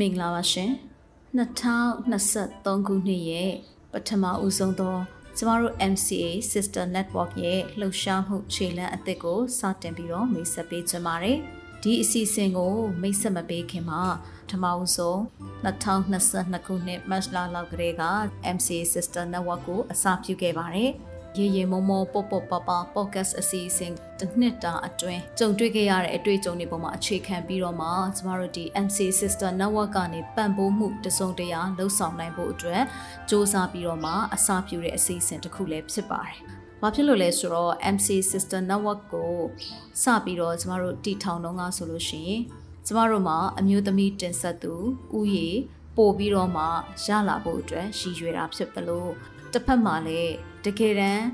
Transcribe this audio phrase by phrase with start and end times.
[0.00, 0.72] မင်္ဂလာပါရှင်
[1.38, 3.52] 2023ခုနှစ်ရဲ့
[3.92, 4.96] ပထမဦးဆုံးသော
[5.36, 11.38] ကျမတို့ MCA Sister Network ရဲ့လှုပ်ရှားမှုခြေလှမ်းအသစ်ကိုစတင်ပြီးတော့မိတ်ဆက်ပေးချင်ပါတယ်
[11.82, 14.02] ဒီအစီအစဉ်ကို မိတ်ဆက်မပေးခင်မှာ
[14.46, 15.18] ပထမဦးဆုံး
[15.64, 18.04] 2022ခုနှစ်မတ်လလောက်ကလေးက
[18.56, 20.90] MCA Sister Network ကိုအစပြုခဲ့ပါတယ်
[21.38, 32.82] ရေရေမောမောပေါပေါပပ podcast အစီအစဉ်တစ်နှစ်တာအတွင်းကြုံတွေ့ခဲ့ရတဲ့အတွေ့အကြုံတွေပေါ်မှာအခြေခံပြီးတော့မှကျမတို့ဒီ MC Sister Network ကနေပံ့ပိုးမှုတစုံတရာလှုပ်ဆောင်နိုင်ဖို့အတွက်
[33.28, 36.36] စ조사ပြီးတော့မှအစပြုတဲ့အစီအစဉ်တစ်ခုလည်းဖြစ်ပါတယ်။
[36.80, 39.34] ဘာဖြစ်လို့လဲဆိုတော့ MC Sister Network ကို
[40.02, 42.42] စပြီးတော့ကျမတို့တည်ထောင်တော့ကဆိုလို့ရှိရင်
[42.86, 44.74] ကျမတို့မှာအမျိုးသမီးတင်ဆက်သူ
[45.18, 45.58] ဥယျာဉ်
[45.96, 46.64] ပို့ပြီးတော့မှ
[47.04, 49.12] ရလာဖို့အတွက်ရည်ရွယ်တာဖြစ်တယ်လို့
[49.54, 50.32] တစ်ဖက်မှာလည်း
[50.64, 51.24] တကယ်တမ်း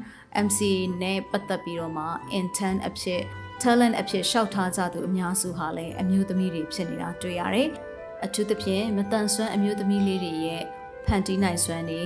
[0.47, 0.61] MC
[1.03, 2.07] နဲ့ပတ်သက်ပြီးတော့မှ
[2.39, 3.23] intern အဖြစ်
[3.63, 7.69] talent အဖြစ်ရှောက်ထားကြသူအများစုဟာလည်းအမျိုးသမီးတွေဖြစ်နေတာတွေ့ရတယ်။
[8.25, 10.63] အထူးသဖြင့်မတန်ဆွမ်းအမျိုးသမီးလေးတွေရဲ့
[11.07, 12.03] ဖန်တီးနိုင်စွမ်းတွေ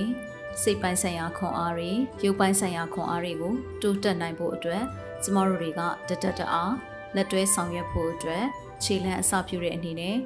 [0.61, 1.91] စိတ်ပိုင်းဆိုင်ရာခွန်အားတွေ
[2.23, 4.83] ရုပ်ပိုင်းဆိုင်ရာခွန်အားတွေကိုတိုးတက်နိုင်ဖို့အတွက်
[5.23, 6.73] ကျမတို့တွေကတတတအား
[7.15, 8.43] လက်တွဲဆောင်ရွက်ဖို့အတွက်
[8.83, 10.17] ခြေလှမ်းအစပြုတဲ့အနေနဲ့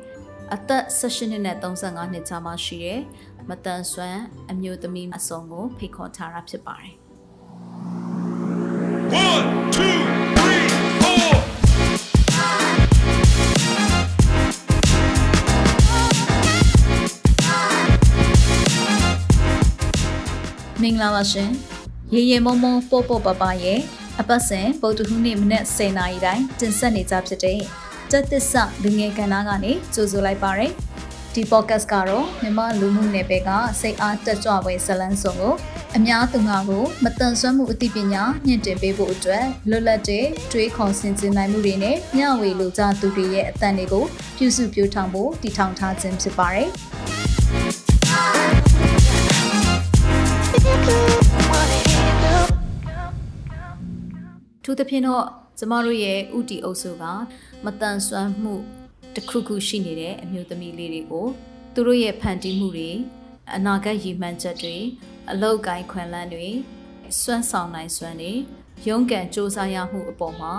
[0.56, 3.02] အသက်16နှစ်နဲ့35နှစ်ကြားမှာရှိတဲ့
[3.50, 6.94] မတန်ဆွမ်းအမျိုးသမီးအစုံကိုဖိတ်ခေါ်ထားတာဖြစ်ပါတယ်
[9.26, 9.98] One, two,
[10.38, 10.68] three,
[11.02, 11.30] four.
[20.82, 21.50] မင်္ဂလာပါရှင်
[22.14, 23.80] ရေရေမုံမုံပို့ပို့ပပရဲ့
[24.20, 27.60] အပတ်စဉ်ပုတ်တဟူးနေ့မနေ့10:00နာရီတိုင်းတင်ဆက်နေကြဖြစ်တဲ့
[28.12, 30.72] တက်သစ္စာလူငယ်ကဏ္ဍကနေကြိုဆိုလိုက်ပါရယ်
[31.34, 33.50] ဒီ podcast ကတော့မြန်မာလူမှုနယ်ပယ်က
[33.82, 35.54] စိတ်အားတက်ကြွပွဲဇလန်းစုံကို
[35.98, 44.06] အများသူငါကိုမတန်ဆွမ်းမှုအသိပညာမြင့်တင်ပေးဖို့အတွက်လွတ်လပ်တဲ့တွေးခေါ်ဆင်ခြင်နိုင်မှုတွေနဲ့မျှဝေလိုကြသူတွေရဲ့အသံတွေကို
[44.38, 46.70] ပြုစုပြောင်းထောင်ဖို့တည်ထောင်ထားခြင်းဖြစ်ပါတယ်။
[54.64, 55.26] ထူးသဖြင့်တော့
[55.62, 57.04] ကျမတို့ရဲ့ဥတီအုပ်စုက
[57.66, 58.56] မတန်ဆွမ်းမှု
[59.16, 61.28] တစ်ခုခုရှိနေတဲ့အမျိုးသမီးလေးတွေကို
[61.74, 62.92] သူတို့ရဲ့ဖန်တီးမှုတွေ
[63.56, 64.78] အနာဂတ်ရည်မှန်းချက်တွေ
[65.32, 66.48] အလောက်ကိုင်းခွန်လန်းတွေ
[67.22, 68.34] စွမ်းဆောင်နိုင်စွမ်းတွေ
[68.88, 70.54] ရုန်းကန်စ조사ရမှုအပေါ်မှာ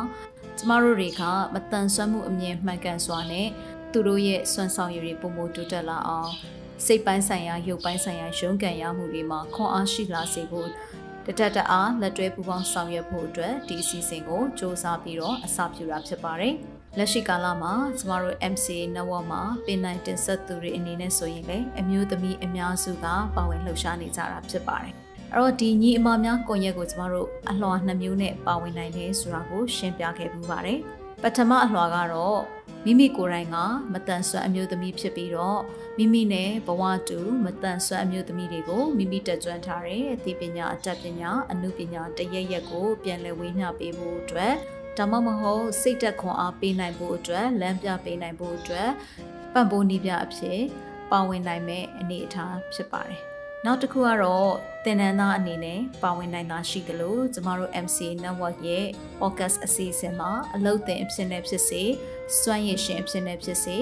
[0.59, 1.23] ကျမတို့တွေက
[1.55, 3.49] မတန်ဆွမ်းမှုအမြင်မှန်ကန်စွာနဲ့
[3.93, 6.31] သူတို့ရဲ့စွမ်းဆောင်ရည်တွေပုံမတိုးတက်လာအောင်
[6.85, 10.69] စိတ်ပိုင်းဆိုင်ရာရုပ်ပိုင်းဆိုင်ရာရုန်းကန်ရမှုတွေမှာခွန်အားရှိလာစေဖို့
[11.27, 16.55] တတတအားလက်တွဲပူးပေါင်းဆောင်ရွက်ဖို့အတွက်ဒီအစီအစဉ်ကိုစ조사ပြီးတော့အစပြုတာဖြစ်ပါတယ်။
[16.99, 24.95] လက်ရှိကာလမှာကျမတို့ MCA network မှာပင်နိုင်တင်ဆက်သူတွေအနေနဲ့ဆိုရင်လည်းအမျိုးသမီးအများစုကပါဝင်လှုပ်ရှားနေကြတာဖြစ်ပါတယ်။
[25.33, 30.79] အဲ့တော့ဒီညီအမများကွန်ရက်ကိုကျမတို့အလွှာနှစ်မျိုးနဲ့ပါဝင်နိုင်တယ်ဆိုတာကိုရှင်းပြခဲ့ပူပါတယ်။
[31.23, 32.39] ပထမအလွှာကတော့
[32.85, 33.57] မိမိကိုယ်တိုင်က
[33.93, 35.61] မတန်ဆွမ်းအမျိုးသမီးဖြစ်ပြီးတော့
[35.99, 44.55] မိမိနဲ့ဘဝတူမတန်ဆွမ်းအမျိုးသမီးတွေကိုမိမိတက်ကြွထားတဲ့အသိပညာအတတ်ပညာအမှုပညာတရရက်ကိုပြန်လည်ဝေမျှပေးဖို့အတွက်
[44.99, 48.91] ဒါမှမဟုတ်စိတ်သက်ခွန်အားပေးနိုင်ဖို့အတွက်လမ်းပြပေးနိုင်ဖို့အတွက်
[49.55, 50.61] ပံ့ပိုးနည်းပြအဖြစ်
[51.11, 53.23] ပါဝင်နိုင်မဲ့အနေအထားဖြစ်ပါတယ်။
[53.67, 54.53] နောက်တစ်ခုကတော့
[54.85, 58.87] သင်တန်းသားအနေနဲ့ပါဝင်နိုင်တာရှိတယ်လို့ကျမတို့ MC Network ရဲ့
[59.21, 61.83] podcast အစီအစဉ်မှာအလုပ်သင်အဖြစ်နဲ့ဖြစ်စေ
[62.41, 63.77] စွမ်းရည်ရှင်အဖြစ်နဲ့ဖြစ်စေ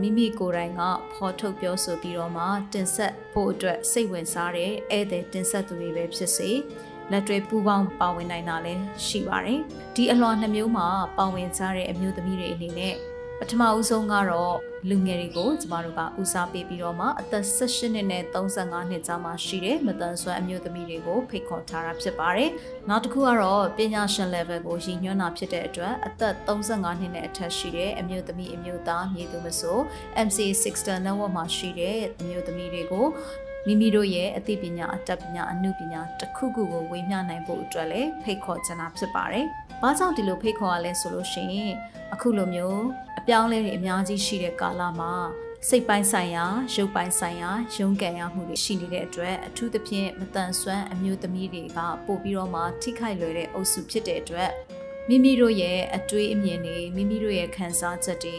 [0.00, 0.82] မိမိကိုယ်တိုင်က
[1.14, 6.50] ဖော်ထုတ်ပြောဆိုပြီးတော့မှတင်ဆက်ဖို့အတွက်စိတ်ဝင်စားတဲ့ဧည့်သည်တင်ဆက်သူတွေပဲဖြစ်စေ
[7.10, 9.60] လက်တွဲပူးပေါင်းပါဝင်နိုင်တာလည်းရှိပါတယ်
[9.94, 10.86] ဒီအလွန်နှမျိုးမှာ
[11.18, 12.94] ပါဝင်ကြတဲ့အမျိုးသမီးတွေအနေနဲ့
[13.40, 14.56] ပထမဦးဆုံးကတော့
[14.88, 22.50] လူငယ်တွေကိုကျမတို့ကဦးစားပေးပြီးတော့မှအသက်18နှစ်နဲ့35နှစ်ကြားမှာရှိတဲ့မတန်ဆွမ်းအမျိုးသမီးတွေကိုဖိတ်ခေါ်ထားတာဖြစ်ပါတယ်။
[22.88, 29.78] နောက်တစ်ခုကတော့ပညာရှင် level ကိုရည်ညွှန်းတာဖြစ်တဲ့အတွက်အသက်35နှစ်နဲ့အထက်ရှိတဲ့အမျိုးသမီးအမျိုးသားမြေသူမဆို
[30.26, 33.06] MC Sixter Network မှာရှိတဲ့အမျိုးသမီးတွေကို
[33.66, 39.46] မိမိတို့ရဲ့အသိပညာအတတ်ပညာအမှုပညာတစ်ခုခုကိုဝေမျှနိုင်ဖို့အတွက်လည်းဖိတ်ခေါ်ချင်တာဖြစ်ပါတယ်။
[39.82, 41.74] ဘာကြောင့်ဒီလိုဖိတ်ခေါ်ရလဲဆိုလို့ရှိရင်
[42.14, 42.82] အခုလိုမျိုး
[43.18, 45.12] အပြောင်းလဲတွေအများကြီးရှိတဲ့ကာလမှာ
[45.68, 46.44] စိတ်ပိုင်းဆိုင်ရာ
[46.74, 54.50] ရုပ်ပိုင်းဆိုင်ရာရုန်းကန်ရမှုတွေရှိနေတဲ့အတွက်အထူးသဖြင့်မတန်ဆွမ်းအမျိုးသမီးတွေကပို့ပြီးတော့မှထိခိုက်လွယ်တဲ့အုပ်စုဖြစ်တဲ့အတွက်
[55.08, 58.36] မိမိတို့ရဲ့အတွေးအမြင်တွေမိမိတို့ရဲ့ခံစားချက်တွေ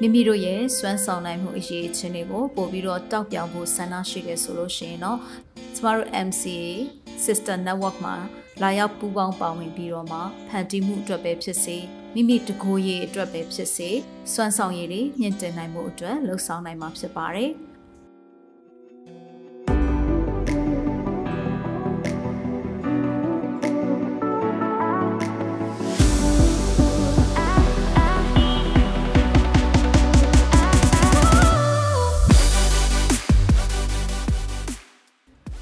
[0.00, 5.18] မိမိတို့ရဲ့စွမ်းဆောင်နိုင်မှုအရေးအချင်းတွေကိုပို့ပြီးတော့တောက်ပြောင်ဖို့ဆန္ဒရှိတယ်ဆိုလို့ရှိရင်တော့
[5.74, 6.66] ကျမတို့ MCA
[7.24, 8.16] Sister Network မှာ
[8.62, 11.76] လာရောက်ပူးပေါင်းပါဝင်ပြီးတော့မှဖန်တီးမှုအတွက်ပဲဖြစ်စေ
[12.14, 13.90] မိမိတကိုယ်ရေးအတွက်ပဲဖြစ်စေ
[14.32, 17.50] စွမ်းဆောင်ရည်တွေမြင့်တင်နိုင်မှုအတွက်လှုံ့ဆော်နိုင်မှာဖြစ်ပါတယ်။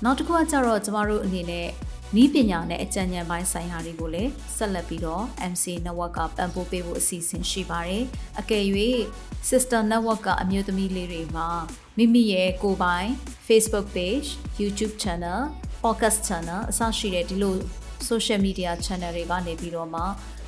[0.04, 1.68] နောက်တစ်ခုကကြတော့ကျမတို့အနေနဲ့
[2.16, 8.04] နီးပညာနဲ့အကြံဉာဏ်ပိုင်းဆိုင်ရာတွေကိုလည်းဆက်လက်ပြီးတော့ MC network ကပံ့ပိုးပေးဖို့အစီအစဉ်ရှိပါတယ်။
[8.40, 8.64] အကယ်၍
[9.48, 11.48] sister network ကအမျိုးသမီးလေးတွေမှာ
[11.96, 13.08] မိမိရဲ့ကိုယ်ပိုင်
[13.48, 14.28] Facebook page,
[14.60, 15.40] YouTube channel,
[15.82, 17.56] podcast channel အစရှိတဲ့ဒီလို
[18.08, 20.02] social media channel တွေကနေပြီးတော့မှ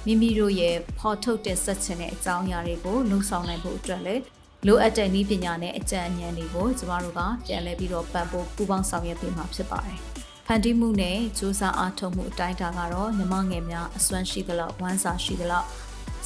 [0.07, 4.23] မိမိတို့ရဲ့ဖော်ထုတ်တဲ့ဆက်ချင်တဲ့အကြောင်းအရာတွေကိုလှုပ်ဆောင်နိုင်ဖို့အတွက်လည်း
[4.67, 9.99] လိုအပ်တဲ့နည်းပညာနဲ့အကြံဉာဏ်တွေကိုကျမတို့ကပြန်လည်ပြီးတော့ပံ့ပိုးပူးပေါင်းဆောင်ရွက်ပေးမှာဖြစ်ပါတယ်။
[10.47, 15.67] ဖန်တီးမှုနဲ့စူးစမ်းအားထုတ်မှုအတိုင်းအတာကတော့ညီမငယ်များအစွမ်းရှိသလောက်ဝမ်းစာရှိသလောက်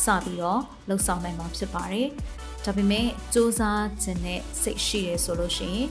[0.04, 2.08] စပြီးတော့လှုပ်ဆောင်နိုင်မှာဖြစ်ပါတယ်။
[2.64, 5.86] ဒါပေမဲ့စူးစမ်းခြင်းနဲ့စိတ်ရှိတယ်ဆိုလို့ရှိရင်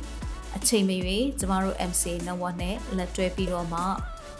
[0.55, 3.81] အချိန်မရွေးကျမတို့ MC network နဲ့လက်တွဲပြီးတော့မှ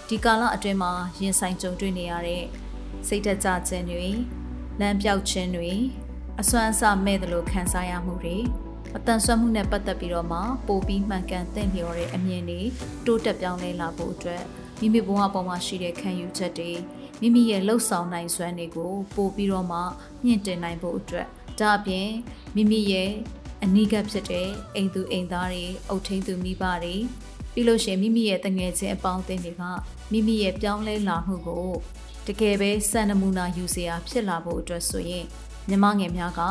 [0.08, 0.92] ဒီကာလအတွင်းမှာ
[1.22, 2.44] ရင်ဆိုင်ကြုံတွေ့နေရတဲ့
[3.08, 4.10] စိတ်သက်သာခြင်းတွေ
[4.80, 5.74] လမ်းပြောက်ခြင်းတွေ
[6.42, 8.38] အစွမ်းအစမဲ့တယ်လို့ခံစားရမှုတွေ
[8.96, 12.62] အတန်ဆွမ်းမှုနဲ့ပတ်သက်ပြီးတော့မှပိုပြီးမှန်ကန်သင့်လျော်တဲ့အမြင်တွေ
[13.06, 14.44] တိုးတက်ပြောင်းလဲလာဖို့အတွက်
[14.80, 16.72] မိမိဘဝပေါ်မှာရှိတဲ့ခံယူချက်တွေ
[17.22, 19.80] မိမိရဲ့လှုပ်ဆောင်နိုင်စွမ်းတွေကိုပို့ပြီးတော့မှ
[20.26, 21.28] မြင့်တင်နိုင်ဖို့အတွက်
[21.60, 22.10] ဒါအပြင်
[22.56, 23.12] မိမိရဲ့
[23.64, 26.96] အနိကဖြစ်တဲ့အိမ်သူအိမ်သားတွေအုပ်ထိန်သူမိဘတွေ
[27.54, 29.64] ပြီးလို့ရှိရင်မိမိရဲ့တငယ်ချင်းအပေါင်းအသင်းတွေက
[30.12, 31.70] မိမိရဲ့ပြောင်းလဲလာမှုကို
[32.28, 35.26] တကယ်ပဲစံနမူနာယူစရာဖြစ်လာဖို့အတွက်ဆိုရင်
[35.70, 36.42] မြမငယ်များက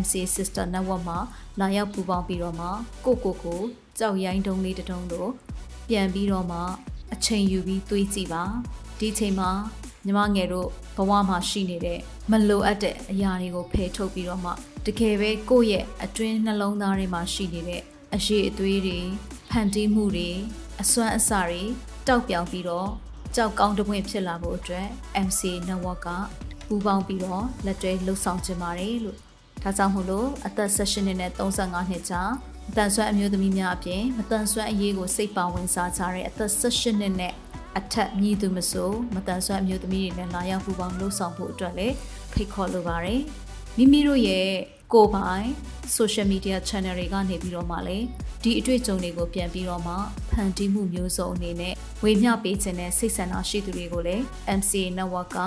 [0.00, 1.18] MC Sister Network မှာ
[1.60, 2.68] လာရောက်ပူးပေါင်းပြီးတော့မှ
[3.04, 3.60] ကိုကိုကို
[3.98, 5.30] ကြောက်ရိုင်းတုံးလေးတုံးတို့
[5.88, 6.58] ပြန်ပြီးတော့မှ
[7.14, 8.42] အချိန်ယူပြီးတွေးကြည့်ပါ
[8.98, 9.50] ဒီချိန်မှာ
[10.06, 12.00] ညီမငယ်တို့ဘဝမှာရှိနေတဲ့
[12.30, 14.50] မလိုအပ်တဲ့အရာတွေကိုဖယ်ထုတ်ပြီးတော့မှ
[14.86, 17.82] တကယ်ပဲကိုယ့်ရဲ့အတွင်းနှလုံးသားထဲမှာရှိနေတဲ့
[18.14, 18.98] အရှိအသွေးတွေ
[19.50, 20.30] ဖန်တီးမှုတွေ
[20.80, 21.62] အစွမ်းအစတွေ
[22.06, 22.88] တောက်ပြောင်ပြီးတော့
[23.34, 24.86] ကြောက်ကောင်းတပွင့်ဖြစ်လာဖို့အတွက်
[25.26, 26.08] MC Network က
[26.68, 29.18] ပူးပေါင်းပြီးတော့လက်တွဲလှုပ်ဆောင်ခြင်းပါတယ်လို့
[29.62, 32.22] ဒါကြောင့်မို့လို့အသက်16နှစ်နဲ့35နှစ်ကြာ
[32.68, 37.32] မတန်ဆွမ်းအမျိုးသမီးများအပြင်မတန်ဆွမ်းအရေးကိုစိတ်ပါဝင်စားကြတဲ့အသက်18နှစ်နဲ့
[37.78, 41.94] အထက်မြည်သူမဆိုမတန်ဆွမ်းအမျိုးသမီးတွေနဲ့လာရောက်ပူးပေါင်းလှုပ်ဆောင်ဖို့အတွက်လည်း
[42.32, 43.20] ဖိတ်ခေါ်လိုပါတယ်
[43.76, 44.48] မိမိတို့ရဲ့
[44.92, 45.48] ကိုယ်ပိုင်
[45.96, 48.06] social media channel တွေကနေပြီးတော့မှလည်း
[48.42, 49.94] ဒီအတွေ့အကြုံတွေကိုပြန်ပြီးတော့မှ
[50.30, 54.24] ဖန်တီးမှုမျိုးစုံအနေနဲ့ဝေမျှပေးခြင်းနဲ့စိတ်ဆန္ဒရှိသူတွေကိုလည်း
[54.58, 55.38] MCA network က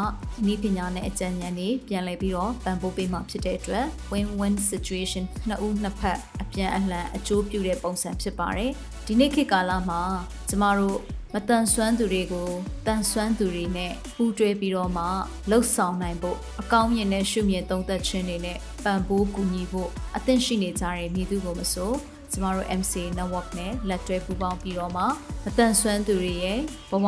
[0.51, 8.72] ဤပညာနဲ့အကြံဉာဏ်တွေပြန်လည်ပြီးတော့ပံ့ပိုးပေးမှာဖြစ်တဲ့အတွက် win-win situation နှစ်ဦးနှစ်ဖက်အပြန်အလှန်အကျိုးပြုတဲ့ပုံစံဖြစ်ပါတယ်
[9.07, 10.01] ဒီနေ့ခေတ်ကာလမှာ
[10.50, 10.98] ကျမတို့
[11.33, 12.50] မတန်ဆွမ်းသူတွေကို
[12.88, 15.06] တန်ဆွမ်းသူတွေနဲ့ပူးတွဲပြီးတော့မှ
[15.50, 21.91] လှုပ်ဆောင်နိုင်ဖို့အကောင်းမြင်တဲ့ရှုမြင်သုံးသက်ခြင်းတွေနဲ့ပံ့ပိုးကူညီဖို့အသင့်ရှိနေကြတဲ့မိသူကိုမဆို
[22.31, 25.03] ကျမတို့ MC network နဲ့လက်တွဲပူးပေါင်းပြီးတော့မှ
[25.45, 26.59] မတန်ဆွမ်းသူတွေရဲ့
[26.91, 27.07] ဘဝ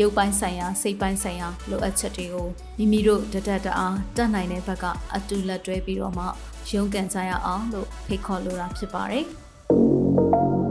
[0.00, 2.46] ရုပ်ပိုင်းဆိုင်ရာစိတ်ပိုင်းဆိုင်ရာလိုအပ်ချက်တွေကို
[2.78, 4.84] မိမိတို့တတတအားတတ်နိုင်တဲ့ဘက်က
[5.14, 6.24] အတူလက်တွဲပြီးတော့မှ
[6.70, 9.26] ရုန်းကန်ကြရအောင်လို့ဖိတ်ခေါ်လိုတာဖြစ်ပါတယ်။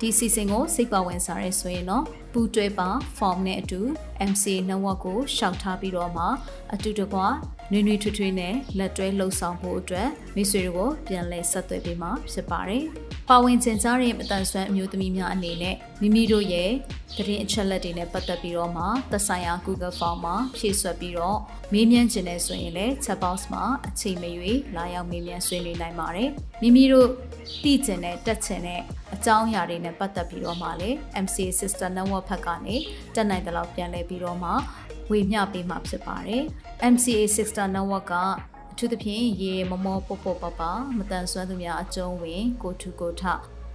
[0.00, 2.04] ဒီစီစဉ်ကိုစိတ်ပါဝင်စားရဲဆိုရင်တော့
[2.36, 2.88] ပူတွဲပါ
[3.18, 3.80] form နဲ့အတူ
[4.30, 6.24] MC network ကိုရှောက်ထားပြီးတော့မှ
[6.74, 7.20] အတူတကွ
[7.72, 12.84] နွေနွေထွေးထွေးနဲ့လက်တွဲလှုပ်ဆောင်ဖို့အတွက်မိတ်ဆွေတို့ကိုပြန်လည်ဆက်သွယ်ပေးမှာဖြစ်ပါတယ်။
[13.28, 16.70] ပါဝင်ကျင်ကြားတဲ့မတန်ဆွမ်းအမျိုးသမီးများအနေနဲ့မိမိတို့ရဲ့
[17.16, 21.38] သတင်းအချက်လက်တွေနဲ့ပတ်သက်ပြီးတော့မှသက်ဆိုင်ရာ Google Form မှာဖြည့်ဆွက်ပြီးတော့
[21.72, 26.28] မေးမြန်းခြင်းနဲ့ဆိုရင်လည်း chat box မှာအချိန်မရွေးလာရောက်မေးမြန်းဆွေးနွေးနိုင်ပါတယ်။
[26.62, 27.08] မိမိတို့
[27.62, 28.80] သိကျင်တဲ့တက်ချင်တဲ့
[29.14, 32.76] အကြောင်းအရာတွေနဲ့ပတ်သက်ပြီးတော့မှလည်း MCA Sister Network ဘက်ကနေ
[33.14, 34.50] တက်နိုင်တဲ့လောက်ပြန်လဲပြီးတော့မှ
[35.10, 36.42] ဝေမျှပေးမှာဖြစ်ပါတယ်။
[36.92, 38.14] MCA Sister Network က
[38.72, 40.60] အထူးသဖြင့်ရေမမောပေါပေါပပ
[40.98, 43.22] မတန်ဆွမ်းသူများအကျုံးဝင်ကိုထူကိုထ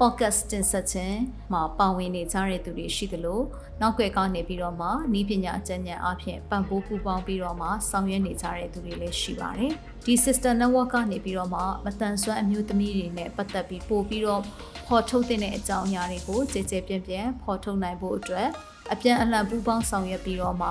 [0.02, 1.18] podcast တင်ဆက်ခြင်း
[1.54, 3.42] မှာပါဝင်နေကြတဲ့သူတွေရှိသလို
[3.82, 4.88] နောက်ွယ်ကနေပြီးတော့မှ
[5.20, 9.74] ဤပညာအကျဉ်းဉာဏ်အဖြစ်ပံ့ပိုးပူပေါင်းပြီးတော့မှဆောင်ရွက်နေကြတဲ့သူတွေလည်းရှိပါတယ်။
[10.06, 14.42] ဒီ sister network ကနေပြီးတော့မှမတန်ဆွမ်းအမျိုးသမီးတွေနဲ့ပတ်သက်ပြီးပို့ပြီးတော့
[14.88, 18.48] ဖော်ထုတ်တဲ့အကြောင်းအရာတွေကိုကြည်ကြဲပြန့်ပြန့်ဖော်ထုတ်နိုင်ဖို့အတွက်
[18.94, 20.70] အပြန်အလှန်ပူးပေါင်းဆောင်ရွက်ပြီးတော့မှ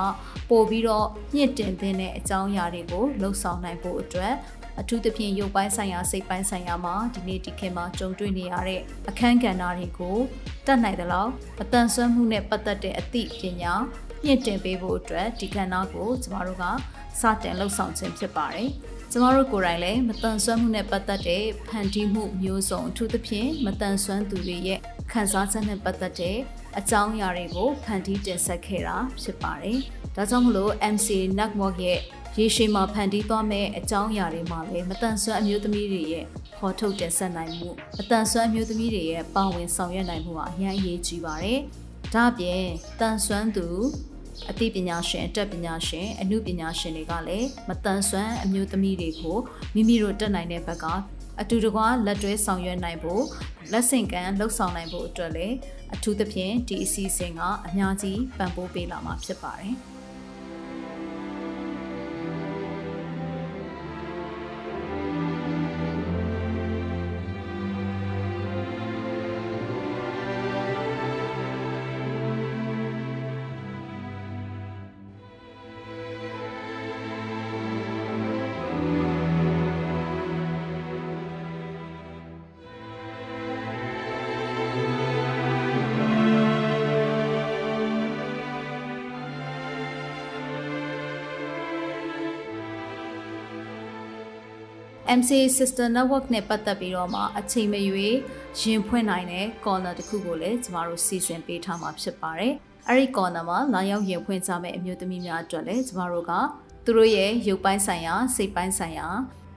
[0.50, 4.34] ပို့ပြီးတော့ညှင့်တင်တဲ့အကြောင်းအရာတွေကိုလှုပ်ဆောင်နိုင်ဖို့အတွက်
[4.80, 10.18] အထူးသဖြင့်ရုပ်ပိုင်းဆိုင်ရာစိတ်ပိုင်းဆိုင်ရာမှာဒီနေ့ဒီခေတ်မှာကြုံတွေ့နေရတဲ့အခန်းကဏ္ဍတွေကို
[10.66, 11.30] တတ်နိုင်သလောက်
[11.62, 13.74] အတန်ဆွမ်းမှုနဲ့ပတ်သက်တဲ့အသိပညာ
[14.24, 16.64] မြင့်တင်ပေးဖို့အတွက်ဒီကဏ္ဍကိုကျမတို့က
[17.20, 18.68] စတင်လှုပ်ဆောင်ခြင်းဖြစ်ပါတယ်
[19.10, 24.80] ကျမတို့ကိုယ်တိုင်လည်းမတန်ဆွမ်းမှုနဲ့ပတ်သက်တဲ့ဖန်တီးမှုမျိုးစုံအထူးသဖြင့်မတန်ဆွမ်းသူတွေရဲ့
[25.12, 26.38] ခံစားချက်နဲ့ပတ်သက်တဲ့
[26.78, 29.78] အကြောင်းအရာတွေကိုဖန်တီးတင်ဆက်ခဲ့တာဖြစ်ပါတယ်။
[30.16, 31.08] ဒါကြောင့်မလို့ MC
[31.38, 32.00] Network ရဲ့
[32.38, 36.24] ရေရှည်မှာဖန်တီးသွားမဲ့အကြောင်းအရာတွေမှာလည်းမတန်ဆွမ်းအမျိုးသမီးတွေရဲ့
[36.58, 37.70] ဖော်ထုတ်တင်ဆက်နိုင်မှု
[38.00, 41.58] အတန်ဆွမ်းအမျိုးသမီးတွေရဲ့ပါဝင်ဆောင်ရွက်နိုင်မှုဟာအများအရေးကြီးပါတယ်။
[42.14, 42.62] ဒါ့အပြင်
[43.00, 43.66] တန်ဆွမ်းသူ
[44.50, 49.38] အသိပညာရှင်အတတ်ပညာရှင်အမှုပညာရှင်တွေကလည်းမတန်ဆွမ်းအမျိုးသမီးတွေကို
[49.74, 50.86] မိမိတို့တက်နိုင်တဲ့ဘက်က
[51.40, 53.24] အတူတကွလက်တွဲဆောင်ရွက်နိုင်ဖို့
[53.72, 55.54] လက်ဆင့်ကမ်းလှုပ်ဆောင်နိုင်ဖို့အတွက်လည်း
[55.94, 59.76] အထူးသဖြင့်ဒီအစီအစဉ်ကအများကြီးပံ့ပိုးပေးလာမှာဖြစ်ပါတယ်။
[95.18, 98.16] MCA Sister Network နဲ့ပတ်သက်ပြီးတော့မှအချိန်မရွေး
[98.60, 102.52] ရင်ဖွင့်နိုင်တဲ့ corner တစ်ခုကိုလည်းကျမတို့စီစဉ်ပေးထားမှာဖြစ်ပါတယ်။
[102.88, 106.32] အဲဒီ corner မှာလာရောက်ရင်ဖွင့်ကြမယ့်အမျိုးသမီးများအတွက်လည်းကျမတို့က
[106.84, 109.08] သူတို့ရဲ့ရုပ်ပိုင်းဆိုင်ရာစိတ်ပိုင်းဆိုင်ရာ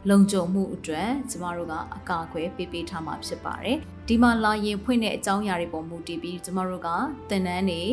[0.10, 6.90] လုံခြုံမှုအတွက်ကျမတို့ကအကာအကွယ်ပေးပေးထားမှာဖြစ်ပါတယ်။ဒီမှာလာရင်ဖွင့်တဲ့အကြောင်းအရာတွေပေါ်မူတည်ပြီးကျမတို့က
[7.30, 7.84] သင်တန်းတွေ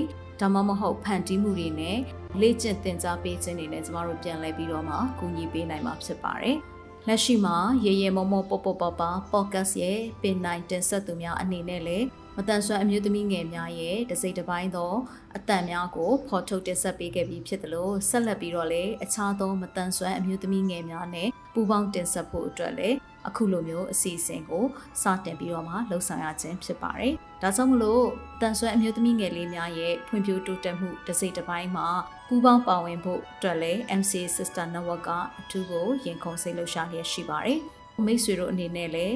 [0.40, 1.98] ဒါမှမဟုတ်ဖန်တီးမှုတွေနဲ့
[2.40, 6.58] လေ့ကျင့်သင်ကြားပေးခြင်းတွေနဲ့ကျမတို့ပြန်လည်ပြီးတော့မှကူညီပေးနိုင်မှာဖြစ်ပါတယ်။
[7.08, 14.94] လက်ရှိမှာရေရေမောမောပေါပေါပပ podcast ရဲ့ပင်နိုင်တင်ဆက်သူများအနေနဲ့လည်းမတန်ဆွမ်းအမျိုးသမီးငယ်များရဲ့တစိမ့်တစ်ပိုင်းသော
[15.36, 22.96] အတန်များကိုဖော်ထုတ်တင်ဆက်ပေးခဲ့ပြီးဖြစ်တယ်လို့ဆက်လက်ပြီးတော့လည်းအခြားသောမတန်ဆွမ်းအမျိုးသမီးငယ်များနဲ့ပူးပေါင်းတင်ဆက်ဖို့အတွက်လည်း
[23.30, 24.64] အခုလိုမျိုးအစီအစဉ်ကို
[25.02, 28.04] စတင်ပြီးတော့မှလှုပ်ဆောင်ရခြင်းဖြစ်ပါတယ်။ဒါကြောင့်မလို့
[28.40, 31.88] တန်ဆွမ်းအမျိုးသမီးငယ်လေးများရဲ့ဖွံ့ဖြိုးတိုးတက်မှုတစ်စိတ်တစ်ပိုင်းမှာ
[32.28, 35.10] ပူးပေါင်းပါဝင်ဖို့အတွက်လည်း MC Sister Network က
[35.40, 37.58] အထူးကိုရင်ခုန်စိတ်လှုပ်ရှားလျက်ရှိပါတယ်။
[38.06, 39.14] မိတ်ဆွေတို့အနေနဲ့လည်း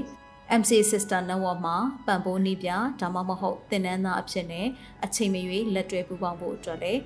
[0.61, 4.67] MC Sister Network မှာပံ့ပိုးနေပြဒါမှမဟုတ်သင်တန်းသားအဖြစ်နဲ့
[5.05, 7.01] အချိန်မရွေးလက်တွဲပူးပေါင်းဖို့အတွက်လည်း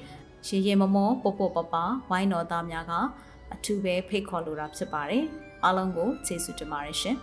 [0.47, 1.75] ရေရေမမောပေါပေါပပ
[2.11, 2.93] ဝိုင်းတော်သားများက
[3.55, 5.25] အထူးပဲဖိတ်ခေါ်လိုတာဖြစ်ပါတယ်။
[5.65, 7.17] အားလုံးကိုကျေးဇူးတင်ပါတယ်ရှင်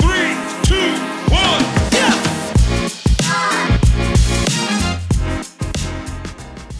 [0.00, 0.30] Three,
[0.68, 0.88] two,
[1.42, 1.64] one,
[1.96, 2.14] yeah!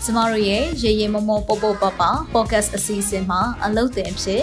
[0.05, 4.43] ကျမတို့ရဲ့ရေရေမမောပေါပေါပပ podcast အစီအစဉ်မှာအလုပ်တင်ဖြစ်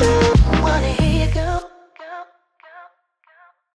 [0.00, 0.27] you.